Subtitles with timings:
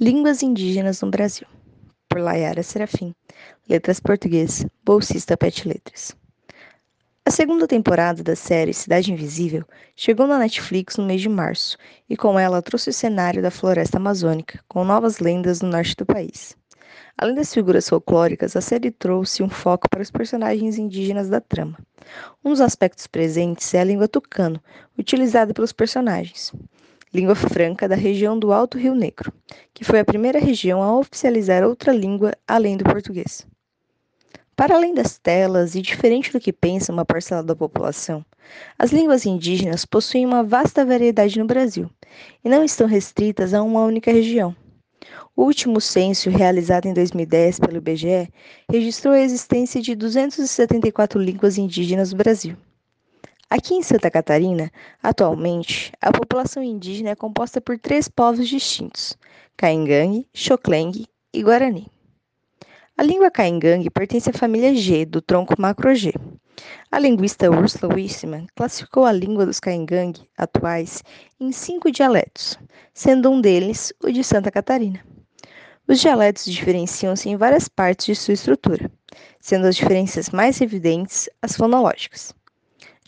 [0.00, 1.44] Línguas Indígenas no Brasil,
[2.08, 3.12] por Layara Serafim,
[3.68, 6.14] Letras Português, bolsista Pet Letras.
[7.26, 9.64] A segunda temporada da série Cidade Invisível
[9.96, 11.76] chegou na Netflix no mês de março
[12.08, 16.06] e com ela trouxe o cenário da floresta amazônica, com novas lendas no norte do
[16.06, 16.56] país.
[17.16, 21.76] Além das figuras folclóricas, a série trouxe um foco para os personagens indígenas da trama.
[22.44, 24.62] Um dos aspectos presentes é a língua tucano,
[24.96, 26.52] utilizada pelos personagens
[27.12, 29.32] língua franca da região do Alto Rio Negro,
[29.72, 33.46] que foi a primeira região a oficializar outra língua além do português.
[34.54, 38.24] Para além das telas e diferente do que pensa uma parcela da população,
[38.78, 41.88] as línguas indígenas possuem uma vasta variedade no Brasil
[42.44, 44.56] e não estão restritas a uma única região.
[45.36, 48.28] O último censo, realizado em 2010 pelo IBGE,
[48.68, 52.56] registrou a existência de 274 línguas indígenas no Brasil.
[53.50, 54.70] Aqui em Santa Catarina,
[55.02, 59.16] atualmente, a população indígena é composta por três povos distintos:
[59.56, 61.86] Caingangue, Xoclengue e Guarani.
[62.94, 66.12] A língua caingangue pertence à família G, do tronco macro-G.
[66.92, 71.02] A linguista Ursula Wissmann classificou a língua dos caingangue atuais
[71.40, 72.58] em cinco dialetos,
[72.92, 75.02] sendo um deles o de Santa Catarina.
[75.86, 78.90] Os dialetos diferenciam-se em várias partes de sua estrutura,
[79.40, 82.36] sendo as diferenças mais evidentes as fonológicas.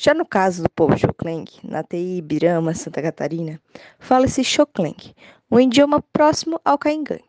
[0.02, 3.60] Já no caso do povo Xocleng, na TI Ibirama, Santa Catarina,
[3.98, 4.96] fala-se Xocleng,
[5.50, 7.22] um idioma próximo ao Caingang.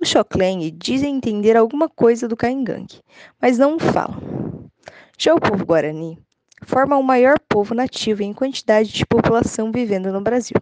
[0.00, 2.86] Os Xocleng dizem entender alguma coisa do Caingang,
[3.42, 4.70] mas não o falam.
[5.18, 6.16] Já o povo Guarani
[6.64, 10.56] forma o maior povo nativo em quantidade de população vivendo no Brasil.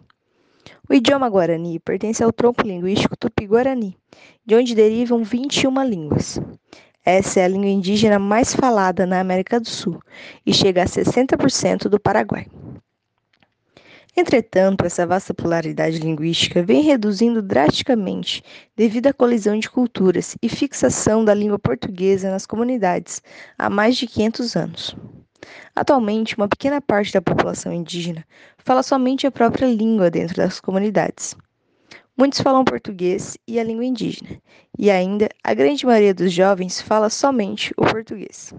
[0.89, 3.95] O idioma Guarani pertence ao tronco linguístico Tupi-Guarani,
[4.43, 6.39] de onde derivam 21 línguas.
[7.09, 9.97] Essa é a língua indígena mais falada na América do Sul
[10.45, 12.47] e chega a 60% do Paraguai.
[14.13, 18.43] Entretanto, essa vasta pluralidade linguística vem reduzindo drasticamente
[18.75, 23.21] devido à colisão de culturas e fixação da língua portuguesa nas comunidades
[23.57, 24.95] há mais de 500 anos.
[25.73, 28.25] Atualmente, uma pequena parte da população indígena
[28.57, 31.37] fala somente a própria língua dentro das comunidades.
[32.17, 34.41] Muitos falam português e a língua indígena,
[34.77, 38.51] e ainda a grande maioria dos jovens fala somente o português.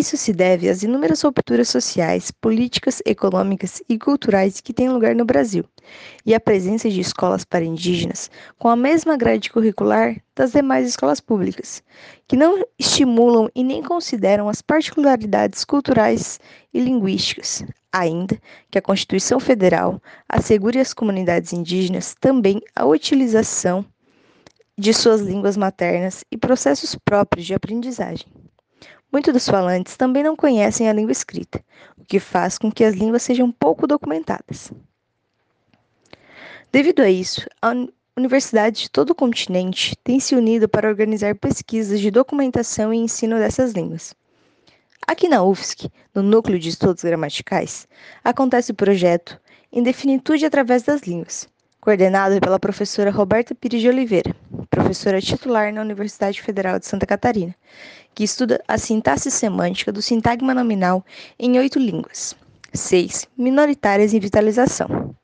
[0.00, 5.26] Isso se deve às inúmeras rupturas sociais, políticas, econômicas e culturais que têm lugar no
[5.26, 5.62] Brasil,
[6.24, 11.20] e à presença de escolas para indígenas com a mesma grade curricular das demais escolas
[11.20, 11.82] públicas,
[12.26, 16.40] que não estimulam e nem consideram as particularidades culturais
[16.72, 17.62] e linguísticas,
[17.92, 18.40] ainda
[18.70, 23.84] que a Constituição Federal assegure às comunidades indígenas também a utilização
[24.78, 28.26] de suas línguas maternas e processos próprios de aprendizagem.
[29.12, 31.62] Muitos dos falantes também não conhecem a língua escrita,
[31.98, 34.72] o que faz com que as línguas sejam pouco documentadas.
[36.70, 37.72] Devido a isso, a
[38.16, 43.36] universidades de todo o continente têm se unido para organizar pesquisas de documentação e ensino
[43.36, 44.14] dessas línguas.
[45.06, 47.88] Aqui na UFSC, no Núcleo de Estudos Gramaticais,
[48.22, 49.40] acontece o projeto
[49.72, 51.48] Indefinitude através das Línguas,
[51.80, 54.34] coordenado pela professora Roberta Pires de Oliveira,
[54.70, 57.54] professora titular na Universidade Federal de Santa Catarina,
[58.14, 61.04] que estuda a sintaxe semântica do sintagma nominal
[61.38, 62.36] em oito línguas,
[62.72, 65.14] seis minoritárias em vitalização.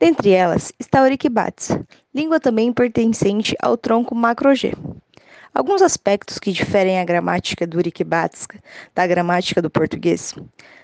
[0.00, 1.70] Dentre elas está o Uriquibats,
[2.12, 4.74] língua também pertencente ao tronco macro-G.
[5.54, 8.58] Alguns aspectos que diferem a gramática do Uriquibatska
[8.94, 10.34] da gramática do português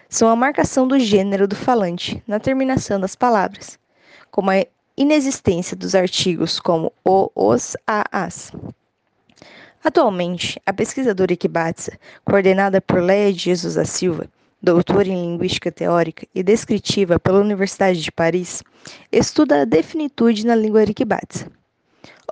[0.09, 3.79] são a marcação do gênero do falante na terminação das palavras,
[4.31, 4.65] como a
[4.99, 8.53] inexistência dos artigos como o, os, a, as.
[9.83, 14.27] Atualmente, a pesquisa do Uriquibatsa, coordenada por Leia Jesus da Silva,
[14.61, 18.63] doutora em Linguística Teórica e descritiva pela Universidade de Paris,
[19.13, 21.47] estuda a definitude na língua Uriquibatsa.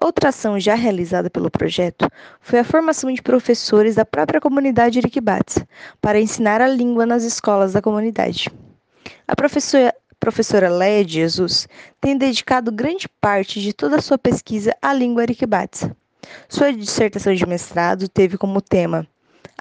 [0.03, 2.11] Outra ação já realizada pelo projeto
[2.41, 5.67] foi a formação de professores da própria comunidade Iriquibatsa
[6.01, 8.51] para ensinar a língua nas escolas da comunidade.
[9.27, 11.69] A professora, professora Leia Jesus
[12.01, 15.97] tem dedicado grande parte de toda a sua pesquisa à língua Iriquibatsa.
[16.49, 19.07] Sua dissertação de mestrado teve como tema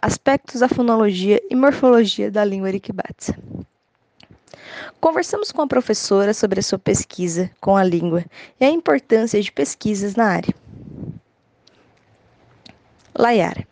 [0.01, 3.35] Aspectos da fonologia e morfologia da língua Iriquibatsa.
[5.00, 8.25] Conversamos com a professora sobre a sua pesquisa com a língua
[8.59, 10.53] e a importância de pesquisas na área.
[13.18, 13.65] Layara.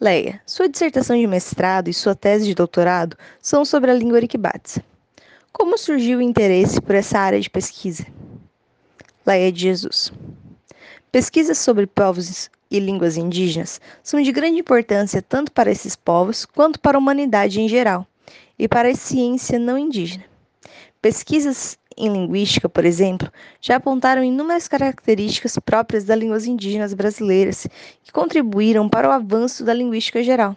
[0.00, 4.82] Leia, sua dissertação de mestrado e sua tese de doutorado são sobre a língua Uriquibatsa.
[5.52, 8.06] Como surgiu o interesse por essa área de pesquisa?
[9.26, 10.12] Leia de Jesus.
[11.12, 16.78] Pesquisas sobre povos e línguas indígenas são de grande importância tanto para esses povos quanto
[16.78, 18.06] para a humanidade em geral
[18.58, 20.24] e para a ciência não indígena.
[21.02, 23.30] Pesquisas em linguística, por exemplo,
[23.60, 27.66] já apontaram inúmeras características próprias das línguas indígenas brasileiras
[28.04, 30.56] que contribuíram para o avanço da linguística geral.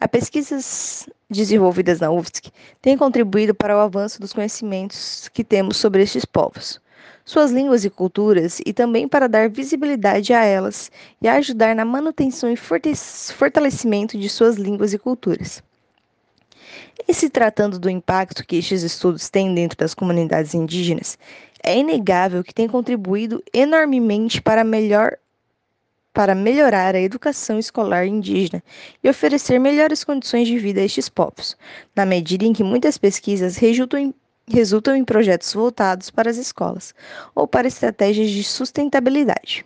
[0.00, 6.02] As pesquisas desenvolvidas na UFSC têm contribuído para o avanço dos conhecimentos que temos sobre
[6.04, 6.80] estes povos,
[7.24, 10.90] suas línguas e culturas, e também para dar visibilidade a elas
[11.20, 15.62] e ajudar na manutenção e fortalecimento de suas línguas e culturas.
[17.06, 21.18] E se tratando do impacto que estes estudos têm dentro das comunidades indígenas,
[21.60, 25.18] é inegável que tem contribuído enormemente para melhor
[26.18, 28.60] para melhorar a educação escolar indígena
[29.04, 31.56] e oferecer melhores condições de vida a estes povos,
[31.94, 34.14] na medida em que muitas pesquisas resultam em,
[34.48, 36.92] resultam em projetos voltados para as escolas
[37.36, 39.64] ou para estratégias de sustentabilidade.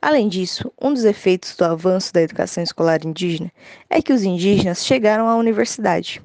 [0.00, 3.52] Além disso, um dos efeitos do avanço da educação escolar indígena
[3.90, 6.22] é que os indígenas chegaram à universidade,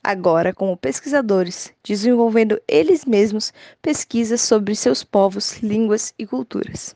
[0.00, 3.52] agora como pesquisadores, desenvolvendo eles mesmos
[3.82, 6.94] pesquisas sobre seus povos, línguas e culturas.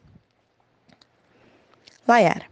[2.07, 2.47] Laiara.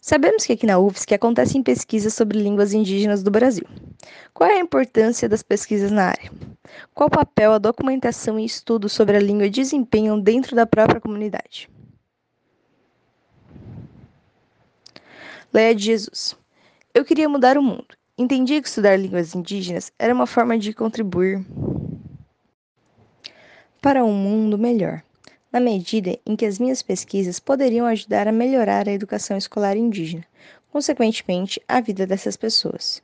[0.00, 3.66] Sabemos que aqui na UFSC acontecem pesquisas sobre línguas indígenas do Brasil.
[4.34, 6.30] Qual é a importância das pesquisas na área?
[6.94, 11.70] Qual papel a documentação e estudo sobre a língua desempenham dentro da própria comunidade?
[15.52, 16.36] Leia de Jesus.
[16.92, 17.96] Eu queria mudar o mundo.
[18.16, 21.44] Entendi que estudar línguas indígenas era uma forma de contribuir
[23.80, 25.02] para um mundo melhor
[25.52, 30.24] na medida em que as minhas pesquisas poderiam ajudar a melhorar a educação escolar indígena,
[30.70, 33.02] consequentemente, a vida dessas pessoas.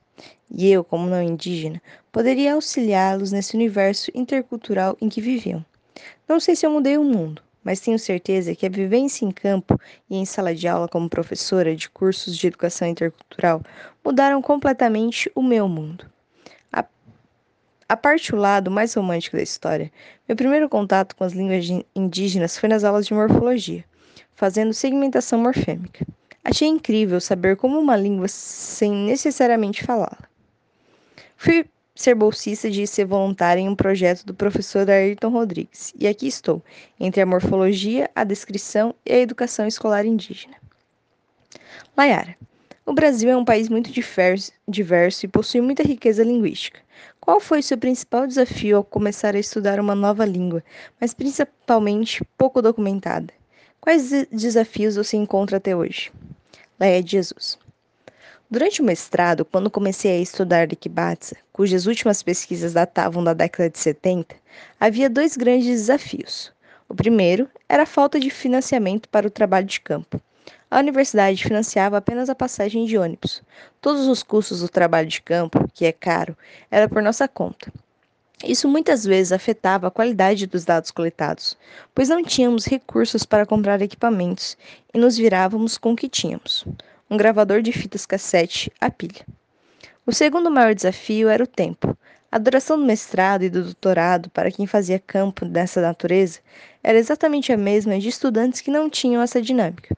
[0.51, 1.83] E eu, como não indígena,
[2.13, 5.65] poderia auxiliá-los nesse universo intercultural em que viviam.
[6.29, 9.81] Não sei se eu mudei o mundo, mas tenho certeza que a vivência em campo
[10.09, 13.63] e em sala de aula como professora de cursos de educação intercultural
[14.05, 16.14] mudaram completamente o meu mundo.
[17.95, 19.89] A parte o lado mais romântico da história,
[20.27, 21.65] meu primeiro contato com as línguas
[21.95, 23.85] indígenas foi nas aulas de morfologia,
[24.35, 26.05] fazendo segmentação morfêmica.
[26.43, 30.29] Achei incrível saber como uma língua sem necessariamente falá-la.
[31.37, 36.27] Fui ser bolsista de ser voluntária em um projeto do professor Ayrton Rodrigues, e aqui
[36.27, 36.61] estou,
[36.99, 40.57] entre a morfologia, a descrição e a educação escolar indígena.
[41.97, 42.37] Layara,
[42.87, 46.81] o Brasil é um país muito diverso, e possui muita riqueza linguística.
[47.19, 50.63] Qual foi seu principal desafio ao começar a estudar uma nova língua,
[51.01, 53.33] mas principalmente pouco documentada?
[53.81, 56.13] Quais desafios você encontra até hoje?
[56.79, 57.59] Leia de Jesus.
[58.51, 63.79] Durante o mestrado, quando comecei a estudar Likibatsa, cujas últimas pesquisas datavam da década de
[63.79, 64.37] 70,
[64.79, 66.53] havia dois grandes desafios.
[66.87, 70.21] O primeiro era a falta de financiamento para o trabalho de campo.
[70.75, 73.45] A universidade financiava apenas a passagem de ônibus.
[73.81, 76.37] Todos os custos do trabalho de campo, que é caro,
[76.69, 77.73] era por nossa conta.
[78.45, 81.57] Isso muitas vezes afetava a qualidade dos dados coletados,
[81.95, 84.59] pois não tínhamos recursos para comprar equipamentos
[84.93, 86.65] e nos virávamos com o que tínhamos:
[87.09, 89.25] um gravador de fitas cassete a pilha.
[90.05, 91.97] O segundo maior desafio era o tempo.
[92.33, 96.41] A duração do mestrado e do doutorado para quem fazia campo dessa natureza
[96.83, 99.97] era exatamente a mesma de estudantes que não tinham essa dinâmica.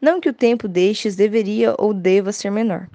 [0.00, 2.88] Não que o tempo destes deveria ou deva ser menor,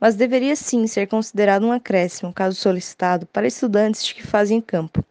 [0.00, 5.04] mas deveria sim ser considerado um acréscimo, caso solicitado, para estudantes que fazem campo.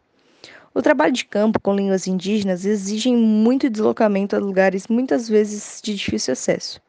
[0.74, 5.94] O trabalho de campo com línguas indígenas exige muito deslocamento a lugares muitas vezes de
[5.94, 6.80] difícil acesso,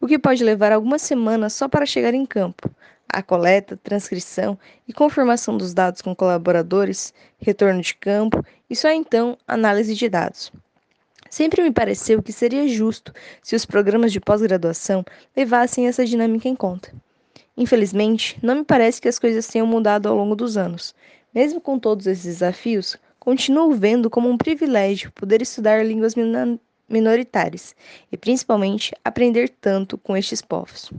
[0.00, 2.70] o que pode levar algumas semanas só para chegar em campo.
[3.06, 4.58] A coleta, transcrição
[4.88, 10.50] e confirmação dos dados com colaboradores, retorno de campo e só então análise de dados.
[11.30, 15.04] Sempre me pareceu que seria justo se os programas de pós-graduação
[15.36, 16.92] levassem essa dinâmica em conta.
[17.56, 20.94] Infelizmente, não me parece que as coisas tenham mudado ao longo dos anos.
[21.34, 26.14] Mesmo com todos esses desafios, continuo vendo como um privilégio poder estudar línguas
[26.88, 27.74] minoritárias
[28.12, 30.90] e, principalmente, aprender tanto com estes povos.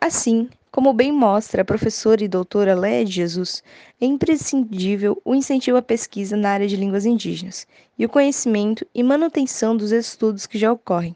[0.00, 3.62] Assim, como bem mostra a professora e doutora Léa de Jesus,
[4.00, 7.64] é imprescindível o incentivo à pesquisa na área de línguas indígenas
[7.96, 11.14] e o conhecimento e manutenção dos estudos que já ocorrem,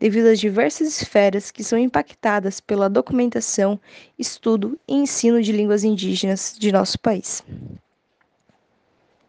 [0.00, 3.78] devido às diversas esferas que são impactadas pela documentação,
[4.18, 7.44] estudo e ensino de línguas indígenas de nosso país.